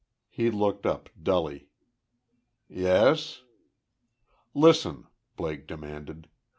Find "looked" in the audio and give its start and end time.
0.49-0.87